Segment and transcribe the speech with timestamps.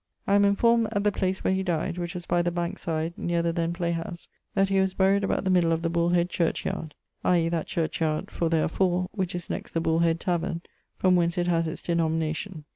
[0.25, 3.13] I am enformed at the place where he dyed, which was by the Bankes side
[3.17, 6.95] neer the then playhouse, that he was buryed about the middle of the Bullhead churchyard
[7.23, 7.49] i.e.
[7.49, 10.61] that churchyard (for there are four) which is next the Bullhead taverne,
[10.97, 12.65] from whence it has its denomination.